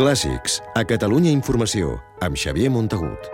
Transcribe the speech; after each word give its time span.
Clàssics, 0.00 0.54
a 0.72 0.80
Catalunya 0.88 1.28
Informació, 1.28 1.98
amb 2.24 2.38
Xavier 2.40 2.70
Montagut. 2.72 3.26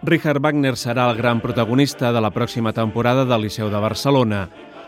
Richard 0.00 0.40
Wagner 0.40 0.78
serà 0.80 1.10
el 1.10 1.18
gran 1.18 1.44
protagonista 1.44 2.08
de 2.08 2.24
la 2.24 2.32
pròxima 2.32 2.72
temporada 2.72 3.28
del 3.28 3.50
Liceu 3.50 3.68
de 3.68 3.84
Barcelona. 3.84 4.46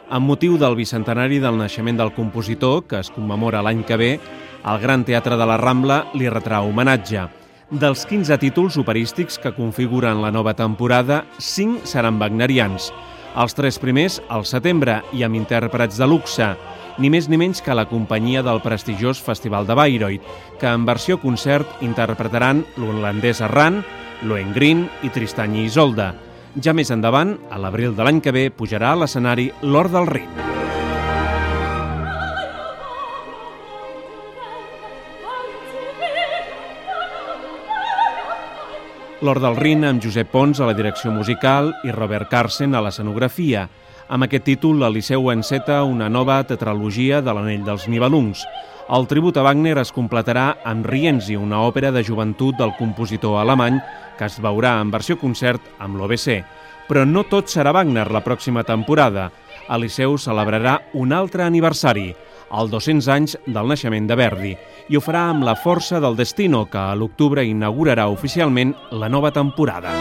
Amb 0.08 0.24
motiu 0.24 0.56
del 0.56 0.77
bicentenari 0.79 1.36
del 1.43 1.61
naixement 1.61 2.00
del 2.00 2.14
compositor, 2.16 2.86
que 2.88 3.00
es 3.04 3.11
commemora 3.11 3.61
l'any 3.61 3.84
que 3.84 3.96
ve, 4.00 4.12
el 4.66 4.80
Gran 4.82 5.04
Teatre 5.06 5.36
de 5.38 5.46
la 5.46 5.56
Rambla 5.60 6.00
li 6.18 6.28
retrà 6.30 6.60
homenatge. 6.66 7.27
Dels 7.70 8.04
15 8.06 8.38
títols 8.42 8.77
operístics 8.78 9.38
que 9.42 9.54
configuren 9.54 10.22
la 10.22 10.32
nova 10.34 10.54
temporada, 10.54 11.24
5 11.38 11.86
seran 11.86 12.18
wagnerians. 12.18 12.92
Els 13.36 13.55
tres 13.55 13.78
primers 13.78 14.20
al 14.32 14.46
setembre 14.48 15.00
i 15.12 15.22
amb 15.27 15.36
intèrprets 15.38 15.98
de 16.00 16.08
luxe, 16.08 16.55
ni 16.98 17.10
més 17.12 17.28
ni 17.28 17.36
menys 17.36 17.60
que 17.60 17.77
la 17.77 17.88
companyia 17.91 18.42
del 18.42 18.62
prestigiós 18.64 19.20
Festival 19.20 19.66
de 19.68 19.77
Bayreuth, 19.77 20.30
que 20.58 20.70
en 20.70 20.86
versió 20.88 21.20
concert 21.20 21.83
interpretaran 21.84 22.64
l'holandès 22.78 23.42
Arran, 23.44 23.83
Lohengrin 24.22 24.86
i 25.05 25.12
Tristany 25.12 25.60
Isolda. 25.66 26.14
Ja 26.62 26.72
més 26.72 26.91
endavant, 26.91 27.36
a 27.52 27.60
l'abril 27.60 27.94
de 27.94 28.06
l'any 28.06 28.24
que 28.24 28.33
ve, 28.33 28.48
pujarà 28.48 28.94
a 28.94 29.02
l'escenari 29.05 29.50
l'Or 29.62 29.92
del 29.92 30.08
Rin. 30.08 30.45
L'Or 39.25 39.39
del 39.41 39.55
Rin 39.56 39.81
amb 39.89 40.03
Josep 40.05 40.28
Pons 40.28 40.59
a 40.61 40.67
la 40.69 40.75
direcció 40.77 41.09
musical 41.09 41.70
i 41.89 41.92
Robert 41.95 42.28
Carsen 42.28 42.75
a 42.77 42.83
l'escenografia. 42.84 43.62
Amb 44.12 44.27
aquest 44.27 44.45
títol, 44.45 44.83
el 44.84 44.92
Liceu 44.98 45.31
enceta 45.33 45.78
una 45.89 46.11
nova 46.12 46.36
tetralogia 46.45 47.23
de 47.25 47.33
l'Anell 47.33 47.64
dels 47.64 47.86
Nibelungs. 47.89 48.42
El 48.92 49.08
tribut 49.08 49.41
a 49.41 49.47
Wagner 49.47 49.78
es 49.81 49.95
completarà 49.97 50.58
amb 50.69 50.84
Rienzi, 50.84 51.33
una 51.41 51.62
òpera 51.64 51.95
de 51.97 52.05
joventut 52.05 52.61
del 52.61 52.75
compositor 52.77 53.41
alemany 53.41 53.81
que 54.19 54.28
es 54.28 54.36
veurà 54.36 54.75
en 54.83 54.92
versió 54.92 55.17
concert 55.17 55.64
amb 55.80 55.97
l'OBC. 55.97 56.45
Però 56.84 57.08
no 57.08 57.25
tot 57.25 57.48
serà 57.48 57.73
Wagner 57.73 58.11
la 58.12 58.20
pròxima 58.20 58.69
temporada. 58.69 59.30
El 59.73 59.86
Liceu 59.89 60.20
celebrarà 60.20 60.77
un 60.92 61.17
altre 61.17 61.48
aniversari, 61.48 62.11
el 62.52 62.70
200 62.70 63.08
anys 63.11 63.36
del 63.47 63.66
naixement 63.66 64.06
de 64.06 64.16
Verdi, 64.19 64.52
i 64.89 64.97
ho 64.97 65.02
farà 65.02 65.27
amb 65.30 65.47
la 65.47 65.56
força 65.58 66.00
del 66.00 66.16
Destino, 66.16 66.66
que 66.70 66.78
a 66.78 66.94
l'octubre 66.94 67.44
inaugurarà 67.44 68.06
oficialment 68.12 68.75
la 68.92 69.08
nova 69.08 69.33
temporada. 69.34 69.94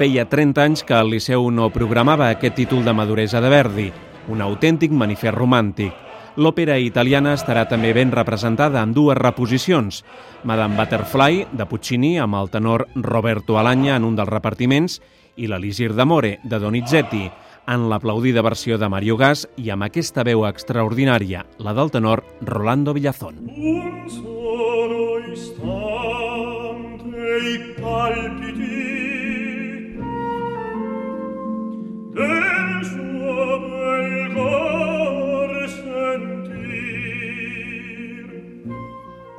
Feia 0.00 0.24
30 0.24 0.62
anys 0.64 0.84
que 0.88 0.96
el 0.96 1.10
Liceu 1.12 1.50
no 1.52 1.68
programava 1.72 2.30
aquest 2.32 2.54
títol 2.56 2.86
de 2.86 2.94
maduresa 2.96 3.42
de 3.44 3.50
Verdi, 3.52 3.90
un 4.32 4.40
autèntic 4.40 4.94
manifest 4.96 5.36
romàntic. 5.36 6.09
L'òpera 6.38 6.76
italiana 6.78 7.32
estarà 7.34 7.64
també 7.66 7.90
ben 7.96 8.12
representada 8.14 8.84
en 8.84 8.92
dues 8.94 9.18
reposicions. 9.18 10.04
Madame 10.44 10.76
Butterfly, 10.78 11.46
de 11.52 11.66
Puccini, 11.66 12.18
amb 12.22 12.38
el 12.38 12.50
tenor 12.50 12.86
Roberto 12.94 13.58
Alagna 13.58 13.96
en 13.96 14.06
un 14.06 14.14
dels 14.18 14.30
repartiments, 14.30 15.00
i 15.36 15.48
l'Elisir 15.50 15.92
d'Amore, 15.96 16.38
de 16.44 16.58
Donizetti, 16.62 17.24
en 17.70 17.88
l'aplaudida 17.90 18.42
versió 18.42 18.78
de 18.78 18.88
Mario 18.88 19.16
Gas 19.16 19.46
i 19.58 19.70
amb 19.74 19.86
aquesta 19.86 20.24
veu 20.26 20.46
extraordinària, 20.48 21.44
la 21.58 21.74
del 21.74 21.90
tenor 21.90 22.24
Rolando 22.46 22.94
Villazón. 22.94 23.50
Un 23.50 24.08
solo 24.10 25.18
istante 25.34 27.26
i 27.50 27.56
palpiti 27.80 28.69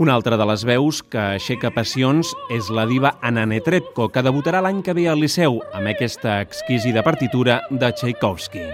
Una 0.02 0.16
altra 0.18 0.34
de 0.34 0.46
les 0.50 0.64
veus 0.66 1.04
que 1.14 1.20
aixeca 1.36 1.70
passions 1.76 2.32
és 2.56 2.72
la 2.74 2.88
diva 2.90 3.12
Anna 3.22 3.44
Netrebko, 3.46 4.08
que 4.10 4.24
debutarà 4.26 4.58
l'any 4.66 4.80
que 4.82 4.96
ve 4.98 5.04
al 5.12 5.22
Liceu 5.22 5.60
amb 5.78 5.92
aquesta 5.94 6.40
exquisida 6.42 7.04
partitura 7.06 7.60
de 7.70 7.92
Tchaikovsky. 7.94 8.66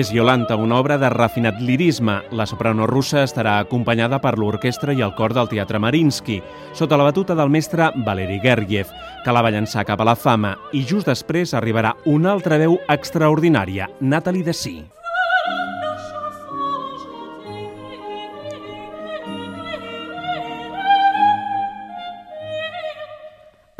És 0.00 0.08
Yolanta, 0.14 0.56
una 0.56 0.78
obra 0.80 0.96
de 0.96 1.10
refinat 1.12 1.58
lirisme. 1.60 2.14
La 2.32 2.46
soprano 2.48 2.86
russa 2.88 3.20
estarà 3.26 3.58
acompanyada 3.60 4.16
per 4.24 4.38
l'orquestra 4.40 4.94
i 4.96 5.02
el 5.04 5.12
cor 5.18 5.34
del 5.36 5.50
Teatre 5.50 5.76
Marinsky, 5.82 6.38
sota 6.72 6.96
la 6.96 7.04
batuta 7.10 7.36
del 7.36 7.52
mestre 7.52 7.90
Valeri 8.06 8.38
Gergiev, 8.40 8.88
que 9.26 9.34
la 9.34 9.42
va 9.44 9.50
llançar 9.52 9.84
cap 9.84 10.00
a 10.00 10.06
la 10.08 10.16
fama, 10.16 10.54
i 10.72 10.86
just 10.88 11.10
després 11.10 11.52
arribarà 11.52 11.92
una 12.08 12.32
altra 12.32 12.56
veu 12.56 12.78
extraordinària, 12.88 13.90
Natalie 14.00 14.46
Dessy. 14.48 14.78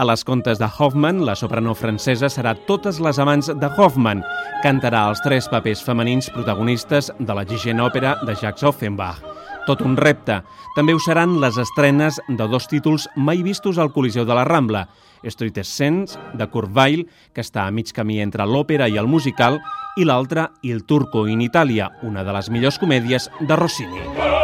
A 0.00 0.05
les 0.09 0.22
contes 0.25 0.56
de 0.59 0.65
Hoffman, 0.65 1.27
la 1.28 1.34
soprano 1.37 1.75
francesa 1.77 2.31
serà 2.33 2.55
totes 2.65 3.03
les 3.05 3.19
amants 3.21 3.50
de 3.53 3.69
Hoffman. 3.77 4.22
Cantarà 4.65 5.03
els 5.11 5.21
tres 5.21 5.44
papers 5.53 5.83
femenins 5.84 6.31
protagonistes 6.33 7.11
de 7.19 7.37
la 7.37 7.44
Gigent 7.44 7.83
òpera 7.84 8.15
de 8.25 8.33
Jacques 8.33 8.65
Offenbach. 8.65 9.21
Tot 9.66 9.84
un 9.84 9.99
repte. 10.00 10.38
També 10.72 10.97
ho 10.97 11.03
seran 11.05 11.37
les 11.43 11.61
estrenes 11.61 12.16
de 12.31 12.49
dos 12.49 12.71
títols 12.72 13.11
mai 13.15 13.44
vistos 13.44 13.77
al 13.77 13.93
Coliseu 13.93 14.25
de 14.25 14.41
la 14.41 14.49
Rambla. 14.49 14.87
Street 15.21 15.61
Essence, 15.61 16.17
de 16.32 16.49
Weill, 16.49 17.05
que 17.34 17.44
està 17.44 17.67
a 17.67 17.71
mig 17.71 17.93
camí 17.93 18.22
entre 18.22 18.49
l'òpera 18.49 18.88
i 18.88 18.97
el 18.97 19.06
musical, 19.06 19.61
i 19.99 20.09
l'altre, 20.09 20.49
Il 20.62 20.87
Turco 20.87 21.27
in 21.28 21.43
Italia, 21.43 21.91
una 22.00 22.25
de 22.25 22.32
les 22.32 22.49
millors 22.49 22.78
comèdies 22.78 23.28
de 23.38 23.55
Rossini. 23.55 24.39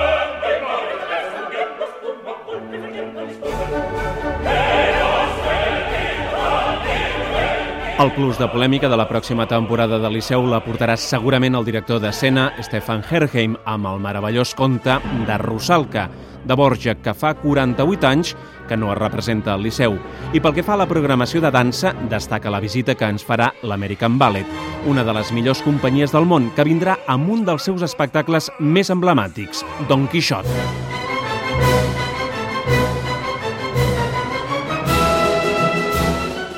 El 7.96 8.10
plus 8.12 8.36
de 8.36 8.44
polèmica 8.52 8.90
de 8.92 8.96
la 9.00 9.06
pròxima 9.08 9.46
temporada 9.48 9.96
de 9.96 10.08
Liceu 10.12 10.42
la 10.44 10.58
portarà 10.60 10.98
segurament 11.00 11.54
el 11.56 11.64
director 11.64 11.96
d'escena 11.96 12.50
Stefan 12.60 13.00
Herheim 13.00 13.54
amb 13.64 13.88
el 13.88 14.02
meravellós 14.04 14.52
conte 14.54 14.98
de 15.24 15.38
Rusalka, 15.40 16.04
de 16.44 16.54
Borja, 16.60 16.92
que 17.00 17.14
fa 17.16 17.32
48 17.40 18.06
anys 18.10 18.34
que 18.68 18.76
no 18.76 18.90
es 18.92 18.98
representa 18.98 19.54
al 19.54 19.64
Liceu. 19.64 19.96
I 20.36 20.42
pel 20.44 20.52
que 20.58 20.64
fa 20.66 20.74
a 20.74 20.82
la 20.82 20.88
programació 20.90 21.40
de 21.40 21.50
dansa, 21.50 21.94
destaca 22.10 22.52
la 22.52 22.60
visita 22.60 22.94
que 22.94 23.08
ens 23.08 23.24
farà 23.24 23.48
l'American 23.62 24.18
Ballet, 24.20 24.50
una 24.84 25.02
de 25.02 25.14
les 25.16 25.32
millors 25.32 25.64
companyies 25.64 26.12
del 26.12 26.28
món, 26.28 26.50
que 26.52 26.68
vindrà 26.68 26.98
amb 27.08 27.32
un 27.32 27.48
dels 27.48 27.64
seus 27.64 27.80
espectacles 27.80 28.52
més 28.60 28.92
emblemàtics, 28.92 29.64
Don 29.88 30.04
Quixot. 30.12 30.85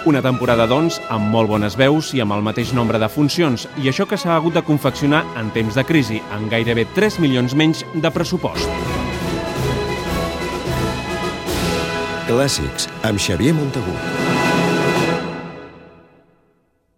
Una 0.09 0.23
temporada, 0.25 0.65
doncs, 0.65 0.97
amb 1.13 1.27
molt 1.29 1.51
bones 1.51 1.75
veus 1.77 2.15
i 2.17 2.23
amb 2.25 2.33
el 2.33 2.41
mateix 2.47 2.71
nombre 2.73 2.97
de 2.97 3.11
funcions, 3.13 3.67
i 3.77 3.91
això 3.91 4.07
que 4.09 4.17
s'ha 4.17 4.39
hagut 4.39 4.55
de 4.57 4.63
confeccionar 4.65 5.21
en 5.37 5.50
temps 5.53 5.77
de 5.77 5.85
crisi, 5.85 6.23
amb 6.32 6.49
gairebé 6.49 6.87
3 6.97 7.19
milions 7.21 7.53
menys 7.53 7.85
de 7.93 8.12
pressupost. 8.15 8.73
Clàssics, 12.31 12.88
amb 13.05 13.21
Xavier 13.21 13.53
Montagut. 13.61 14.28